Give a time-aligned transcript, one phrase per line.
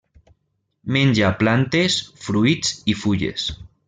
[0.95, 1.97] Menja plantes,
[2.29, 3.47] fruits i fulles.